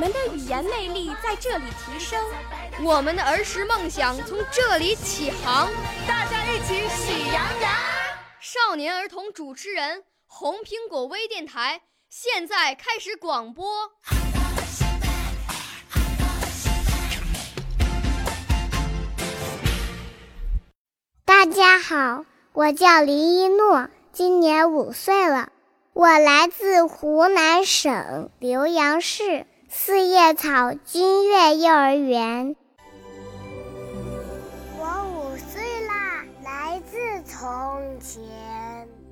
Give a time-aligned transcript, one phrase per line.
[0.00, 2.18] 我们的语言魅力在这里提升，
[2.82, 5.68] 我们的儿时梦想从这里起航。
[6.08, 7.70] 大家一起喜羊羊。
[8.40, 11.82] 少年儿童主持人，红苹果微电台。
[12.08, 13.90] 现在开始广播。
[21.26, 22.24] 大家好，
[22.54, 25.50] 我叫林一诺，今年五岁了，
[25.92, 32.56] 我来自湖南省浏阳市四叶草君悦幼儿园。
[34.76, 37.40] 我五岁啦，来自从
[38.00, 38.20] 前。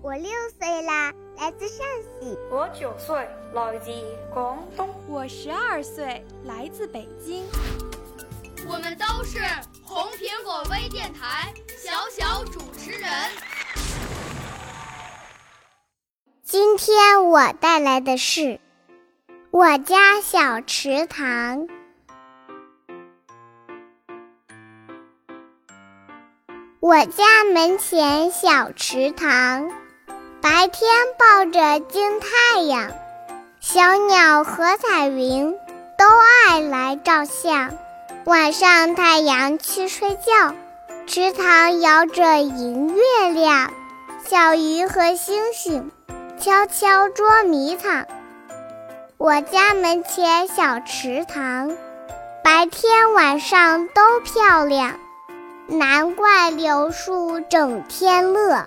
[0.00, 1.12] 我六岁啦。
[1.36, 1.86] 来自陕
[2.22, 3.90] 西，我九岁，来自
[4.32, 7.44] 广东，我十二岁，来自北京。
[8.66, 9.38] 我们都是
[9.84, 13.10] 红苹果微电台小小主持人。
[16.42, 18.58] 今天我带来的是
[19.58, 21.66] 我家小池塘。
[26.78, 29.70] 我家门前小池塘。
[30.42, 32.90] 白天抱着金太阳，
[33.58, 35.56] 小鸟和彩云
[35.96, 36.04] 都
[36.50, 37.72] 爱来照相。
[38.26, 40.54] 晚上太阳去睡觉，
[41.06, 43.72] 池塘摇着银月亮，
[44.22, 45.90] 小鱼和星星
[46.38, 48.06] 悄悄捉迷藏。
[49.18, 51.74] 我家门前小池塘，
[52.44, 55.00] 白天晚上都漂亮，
[55.68, 58.66] 难怪柳树整天乐。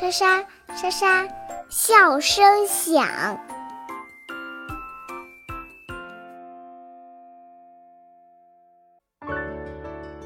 [0.00, 0.44] 沙沙。
[0.74, 1.28] 沙沙，
[1.68, 3.06] 笑声响。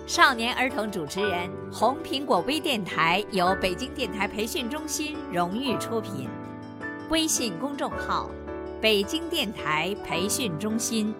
[0.06, 6.28] 少年儿童主持人，红苹果微电台由北京电台培训中心荣誉出品，
[7.10, 8.30] 微信公众号：
[8.80, 11.14] 北京电台培训中心。